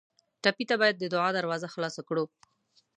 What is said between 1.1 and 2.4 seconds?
دعا دروازه خلاصه کړو.